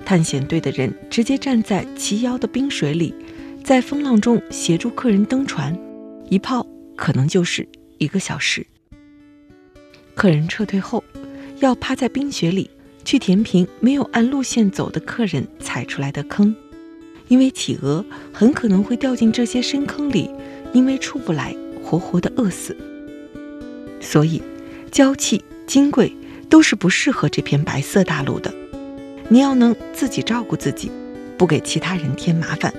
[0.04, 3.14] 探险队的人直接站在齐腰的冰水里，
[3.62, 5.76] 在风浪中协助客人登船，
[6.28, 7.66] 一泡可能就是
[7.98, 8.66] 一个小时。
[10.14, 11.02] 客人撤退后，
[11.64, 12.68] 要趴在冰雪里
[13.04, 16.54] 去填平没有按路线走的客人踩出来的坑，
[17.28, 20.30] 因为企鹅很可能会掉进这些深坑里，
[20.74, 22.76] 因为出不来，活活的饿死。
[24.00, 24.42] 所以，
[24.90, 26.14] 娇气、金贵。
[26.50, 28.54] 都是不适合这片白色大陆的。
[29.28, 30.88] 你要能自己照顾自己，
[31.36, 32.72] 不给其他人添麻烦。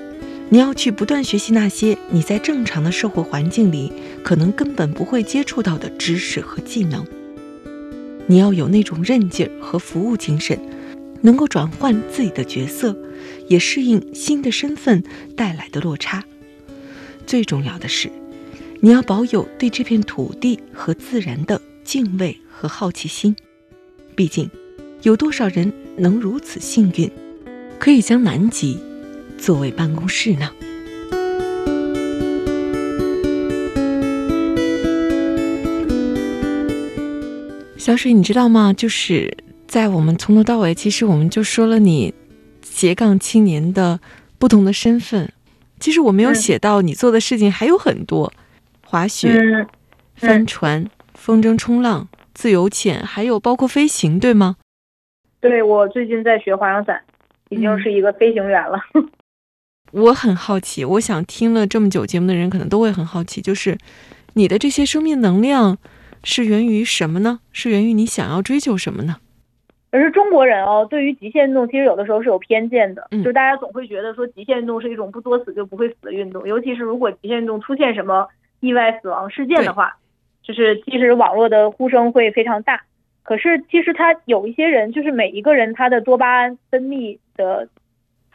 [0.48, 3.92] 你要去不断学习那些你在正常的社会环境里
[4.24, 7.06] 可能根本不会接触到的知识和技能。
[8.28, 10.60] 你要有那种韧劲儿和服务精神，
[11.22, 12.98] 能够转换自己的角色，
[13.48, 15.04] 也适应新的身份
[15.36, 16.24] 带来的落差。
[17.28, 18.12] 最重要的是，
[18.82, 23.36] 你要保有对这片土地和自然的敬畏和好奇心。
[24.16, 24.50] 毕竟，
[25.04, 27.12] 有多少人能如此幸运，
[27.80, 28.80] 可以将南极
[29.38, 30.52] 作为办公室呢？
[37.86, 38.74] 小水，你知道吗？
[38.74, 42.12] 就是在我们从头到尾，其实我们就说了你
[42.64, 44.00] 斜杠青年的
[44.40, 45.32] 不同的身份。
[45.80, 48.34] 其实我没有写到你做的事情还有很多：
[48.84, 49.68] 滑雪、
[50.16, 52.08] 帆船、风筝、冲浪。
[52.34, 54.56] 自由潜，还有包括飞行，对吗？
[55.40, 57.00] 对，我最近在学滑翔伞，
[57.50, 58.80] 已经是一个飞行员了。
[59.94, 63.78] 我很好奇，我想听了这么久节目的人可能都会很好奇，就是
[64.34, 65.78] 你的这些生命能量
[66.26, 67.40] 是源于什么呢？
[67.54, 69.16] 是源于你想要追求什么呢？
[69.92, 78.28] 可是中国人哦，对于极限运动其实有的时候是有偏见的，嗯就是大家总会觉得说极限运动是一种不作死就不会死的运动，尤其是如果极限运动出现什么
[78.60, 79.96] 意外死亡事件的话。
[80.48, 82.84] 就是其实网络的呼声会非常大，
[83.24, 87.68] 可是其实他有一些人，就是每一个人他的多巴胺分泌的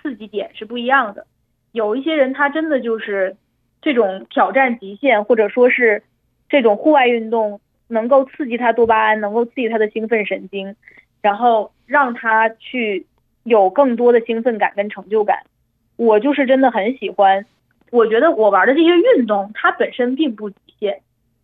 [0.02, 1.24] 刺激点是不一样的。
[1.70, 3.36] 有一些人他真的就是
[3.80, 6.02] 这种挑战极限，或者说是
[6.48, 7.60] 这种户外运动
[7.90, 10.74] 能够刺激他多巴胺，能够刺激他的兴奋神经，
[11.20, 13.06] 然后让他去
[13.42, 15.40] 有更多的兴奋感跟成就感。
[15.96, 17.44] 我就是真的很喜欢，
[17.90, 21.00] 我觉得我玩的这些运动它本身并不极限。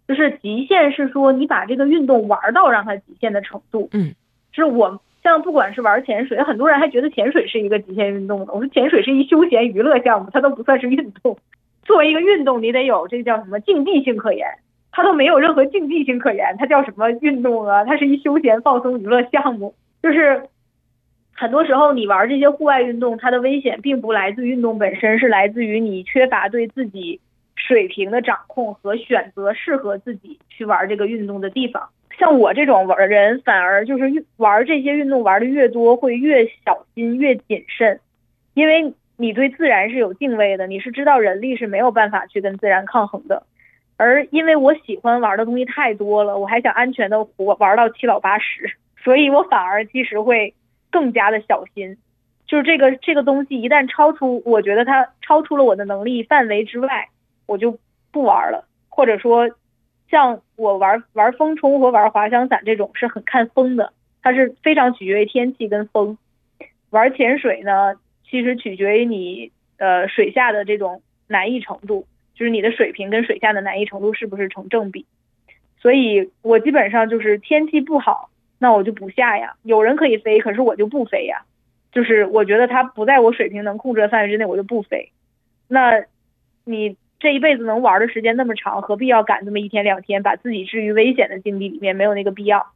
[0.09, 4.15] 就是极限是说你把这个运动玩到让它极限的程度，嗯，
[4.53, 8.47] 是我像不管是玩潜水，很多人还觉得潜水是一个极限运动呢。
[8.53, 11.37] 我说潜水是一休闲娱乐项目，它都不算是运动。
[11.83, 14.47] 作为一个运动，你得有这个叫什么竞技性可言，
[14.97, 17.85] 它都没有任何竞技性可言，它叫什么运动啊？
[17.85, 19.75] 它是一休闲放松娱乐项目。
[20.03, 20.43] 就是
[21.35, 27.21] 很多时候你玩这些户外运动，它的危险并不来自运动本身，是来自于你缺乏对自己。
[27.59, 37.99] 水平的掌控和选择适合自己去玩这个运动的地方，像我这种玩人，反而就是玩这些运动玩的越多，会越小心越谨慎，
[38.53, 43.43] 因为你对自然是有敬畏的，你是知道人力是没有办法去跟自然抗衡的。
[43.97, 50.55] 而因为我喜欢玩的东西太多了，我还想安全的活玩到七老八十，所以我反而其实会
[50.91, 51.97] 更加的小心，
[52.47, 57.09] 就是这个这个东西一旦超出，我觉得它超出了我的能力范围之外。
[57.49, 57.79] 我就
[58.11, 59.49] 不玩了，或者说，
[60.11, 66.19] 像我玩玩风冲和玩滑翔伞这种是很看风的，它是非常取决于天气跟风。
[66.91, 67.95] 玩潜水呢，
[68.29, 72.05] 其实取决于你呃水下的这种难易程度，
[72.37, 75.05] 就是你的水平跟水下的难易程度是不是成正比。
[75.81, 79.57] 所以我基本上就是天气不好，那我就不下呀。
[79.65, 81.43] 有人可以飞，可是我就不飞呀。
[81.91, 85.11] 就是我觉得它不在我水平能控制的范围之内，我就不飞。
[85.67, 86.05] 那
[86.65, 86.97] 你。
[87.19, 91.97] 这一辈子能玩的时间那么长，何必要赶这么一天两天，把自己置于危险的境地里面？
[91.97, 92.75] 没有那个必要。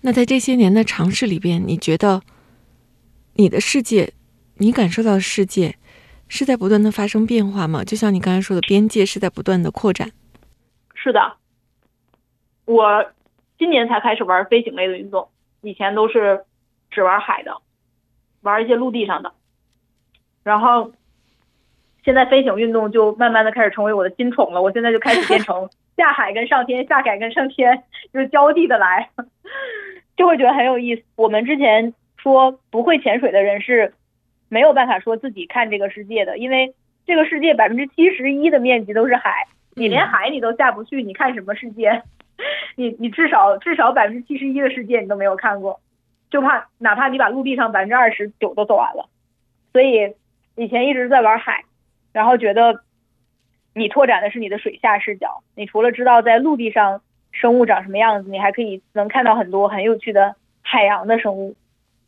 [0.00, 2.22] 那在这些年的尝试里边，你觉得
[3.34, 4.14] 你的世界，
[4.56, 5.76] 你感受到的世界，
[6.36, 7.84] 是在不断的发生变化吗？
[7.84, 10.10] 就像你刚才说的，边界是在不断的扩展。
[10.94, 11.34] 是的，
[12.64, 13.06] 我
[13.56, 15.28] 今年才开始玩飞行类的运动，
[15.60, 16.44] 以前都是
[16.90, 17.56] 只玩海的，
[18.42, 19.32] 玩一些陆地上的，
[20.42, 20.92] 然后。
[22.04, 27.82] 现在飞行运动就慢慢的开始成为我的新宠了，我现在就开始变成 下海跟上天，下海跟上天，
[28.12, 29.08] 就是交替的来，
[30.14, 31.02] 就会觉得很有意思。
[31.16, 33.94] 我们之前说不会潜水的人是
[34.54, 36.72] 没有办法说自己看这个世界的，因为
[37.04, 42.04] 这个世界百分之七十一的面积都是海，你连海你都下不去，你看什么世界？
[42.76, 45.80] 你你至少至少百分之七十一的世界你都没有看过，
[46.30, 49.08] 就怕哪怕你把陆地上百分之二十九都走完了，
[49.72, 50.14] 所以
[50.54, 51.64] 以前一直在玩海。
[52.12, 52.84] 然后觉得
[53.74, 55.42] 你拓展的是你的水下视角。
[55.56, 57.02] 你除了知道在陆地上
[57.32, 61.56] 生物长什么样子，你还可以能看到很多很有趣的海洋的生物。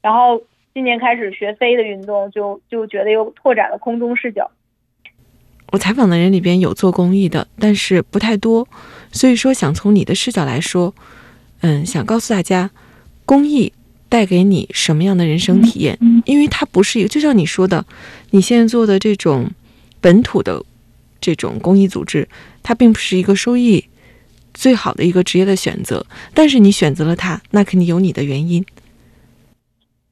[0.01, 0.41] 然后
[0.77, 4.51] 今年开始学飞的运动，就就觉得又拓展了空中视角。
[5.73, 8.69] 我采访的人里边有做公益的，但是不太多，
[9.11, 10.95] 所以说想从你的视角来说，
[11.63, 12.71] 嗯，想告诉大家，
[13.25, 13.73] 公益
[14.11, 15.99] 带给你什么样的人生体验？
[16.27, 17.87] 因为它不是一个，就像你说的，
[18.33, 19.51] 你现在做的这种
[20.03, 20.63] 本土的
[21.19, 22.29] 这种公益组织，
[22.63, 23.83] 它并不是一个收益
[24.53, 26.05] 最好的一个职业的选择，
[26.35, 28.63] 但是你选择了它，那肯定有你的原因。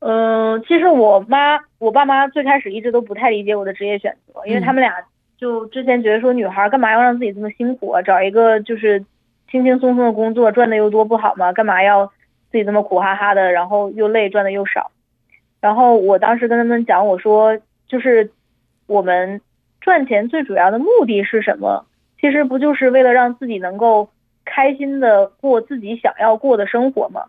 [0.07, 4.95] 嗯，其实我妈、我爸妈最开始一直都不太理解我的职业选择，因为他们俩。
[5.37, 8.01] 就之前觉得说女孩干嘛要让自己这么辛苦啊？
[8.01, 9.05] 找一个就是
[9.51, 11.53] 轻轻松松的工作，赚的又多不好吗？
[11.53, 12.07] 干嘛要
[12.51, 14.93] 自己这么苦哈哈的，然后又累，赚的又少？
[15.61, 18.31] 然后我当时跟他们讲，我说就是
[18.87, 19.41] 我们
[19.81, 21.85] 赚钱最主要的目的是什么？
[22.21, 24.09] 其实不就是为了让自己能够
[24.45, 27.25] 开心的过自己想要过的生活吗？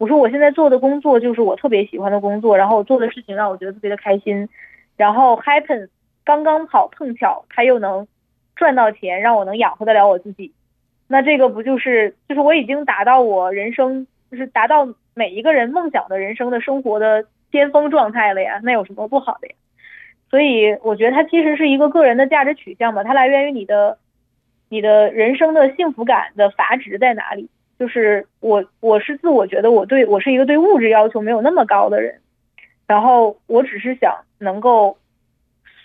[0.00, 4.48] 我说我现在做的工作就是我特别喜欢的工作，然后我做的事情让我觉得特别的开心，
[4.96, 5.88] 然后 happen。
[6.24, 8.08] 刚刚好碰巧，他又能
[8.56, 10.52] 赚到钱，让我能养活得了我自己，
[11.06, 18.58] 那这个不就是就是我已经达到我人生就是达到每一个人梦想的人生的生活的巅峰状态了呀？
[18.62, 19.54] 那有什么不好的呀？
[20.30, 23.98] 所以我觉得它其实是一个个人的价值取向吧，它来源于你的
[24.70, 27.50] 你的人生的幸福感的阀值在哪里？
[27.80, 32.20] 就是我我是自我觉得我对我是一个对物质要求没有那么高的人，
[32.86, 34.96] 然后我只是想能够。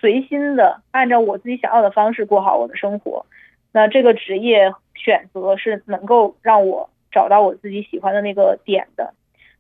[0.02, 3.26] 随心的按照我自己想要的方式过好我的生活，
[3.72, 9.16] 那这个职业选择是能够让我找到我自己喜欢的那个点的，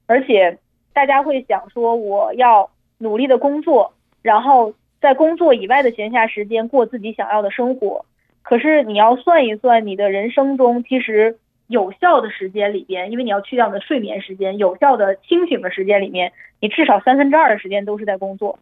[0.06, 0.60] 而且
[0.94, 2.70] 大家会想说我要
[3.00, 8.06] 努力的工作，然后在工作以外的闲暇时间过自己想要的生活。
[8.44, 18.60] 可是你要算一算你的人生中，其实有效的时间里边，因为你要去掉你的睡眠时间，有效的清醒的时间里面，你至少三分之二的时间都是在工作。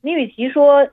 [0.00, 0.88] 你与其说。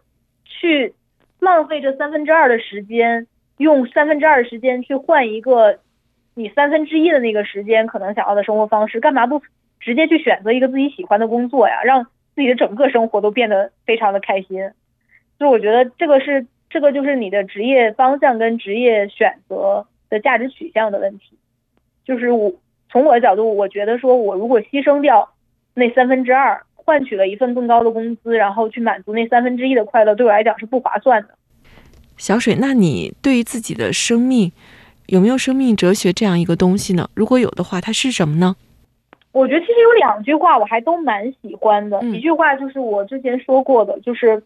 [0.61, 0.95] 去
[1.39, 3.27] 浪费这三分之二的时间，
[3.57, 5.79] 用三分之二的时间去换一个
[6.33, 9.41] 你三分之一的那个时间可能想要的生活方式，干嘛不
[9.79, 11.83] 直接去选择一个自己喜欢的工作呀？
[11.83, 14.71] 让自己的整个生活都变得非常的开心。
[15.37, 21.38] 所以我觉得这个是这个就是你的职业方向跟职业选择的价值取向的问题。
[22.05, 22.53] 就是我
[22.89, 25.30] 从我的角度，我觉得说我如果牺牲掉
[25.74, 26.62] 那三分之二。
[26.82, 31.30] 换取了一份更高的工资，然后去满足那三分之一的快乐，对我来讲是不划算的。
[32.18, 34.51] 小水，那你对于自己的生命
[35.05, 37.07] 有没有生命哲学这样一个东西呢？
[37.14, 38.55] 如果有的话，它是什么呢？
[39.34, 42.01] 我觉得其实有两句话我还都蛮喜欢的。
[42.05, 44.41] 一句话就是我之前说过的，就是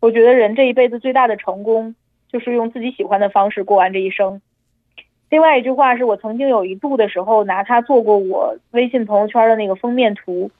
[0.00, 1.94] 我觉得人这一辈子最大的成功
[2.30, 4.42] 就是用自己喜欢的方式过完这一生。
[5.30, 10.50] 另外一句话是我曾经有一度的时候拿它做过我微信朋友圈的那个封面图。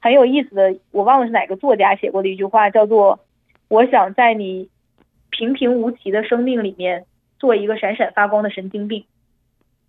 [0.00, 3.18] 很有意思的，我忘了是哪个作家写过的一句话，叫做
[3.68, 4.68] “我想在你
[5.30, 7.04] 平平无奇的生命里面
[7.38, 9.04] 做一个闪闪发光的神经病”。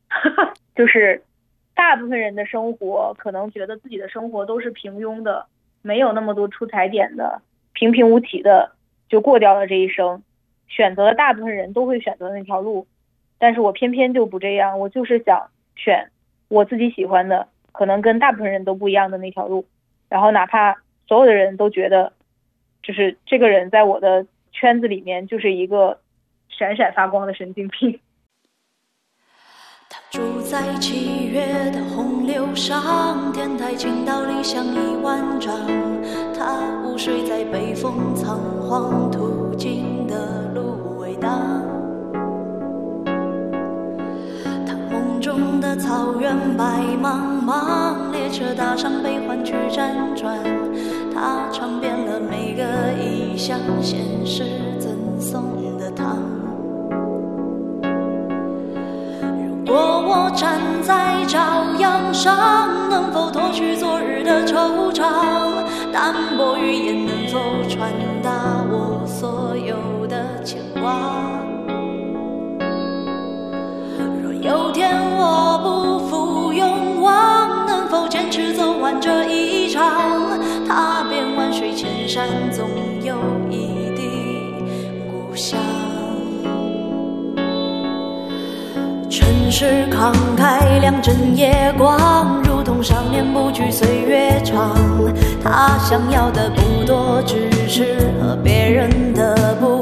[0.76, 1.22] 就是
[1.76, 5.46] 大部分人的生活可能觉得自己的生活都是平庸的，
[5.82, 7.42] 没有那么多出彩点的，
[7.74, 8.72] 平平无奇的
[9.10, 10.24] 就过掉了这一生。
[10.68, 12.88] 选择了大部分人都会选择那条路，
[13.40, 16.12] 但是我偏偏就不这样，我就是想选
[16.50, 19.66] 我自己喜欢的，可能跟大部分人都不一样的那条路。
[20.10, 20.76] 然后，哪怕
[21.08, 22.14] 所有的人都觉得，
[22.84, 26.00] 就是这个人在我的圈子里面就是一个
[26.50, 28.00] 闪闪发光的神经病。
[29.88, 35.56] 他住在七月的洪流上，天台倾倒理想一万丈。
[36.34, 41.69] 他午睡在北风仓皇途经的芦苇荡。
[45.60, 48.12] 的草原白茫茫。
[48.12, 50.38] 列车搭上悲欢去辗转，
[51.14, 52.64] 他尝遍了每个
[53.02, 54.44] 异乡现实
[54.80, 55.44] 赠送
[55.78, 56.18] 的糖。
[59.66, 65.04] 如果我站在朝阳上，能否脱去昨日的惆怅？
[65.92, 67.92] 淡薄语言能否传
[68.22, 68.32] 达
[68.72, 70.94] 我所有的牵挂？
[74.22, 74.79] 若有天
[75.20, 77.66] 我不负勇往。
[77.68, 79.84] 能否坚持走完这一场？
[80.68, 82.68] 踏遍万水千山，总
[83.04, 83.16] 有
[83.50, 84.54] 一地
[85.12, 85.60] 故乡。
[89.10, 94.78] 城市慷慨两枕夜光，如同少年不惧岁月长。
[95.44, 99.82] 他想要的不多，只是和别人的不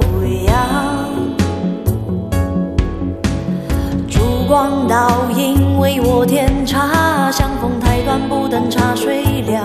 [4.58, 9.64] 光倒影为我添茶，相逢太短，不等茶水凉。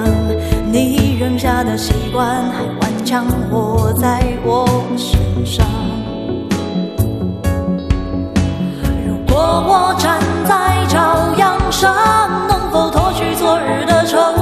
[0.71, 4.69] 你扔下的习惯还顽强活在我
[4.99, 5.65] 身上。
[9.07, 11.97] 如果我站在朝阳上，
[12.47, 14.42] 能否脱去昨日的惆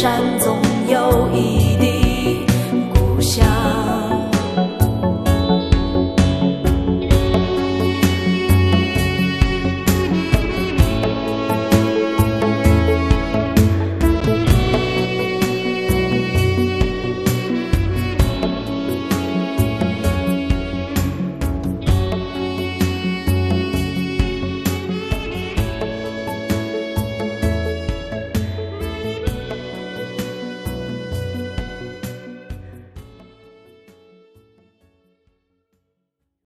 [0.00, 0.69] 山纵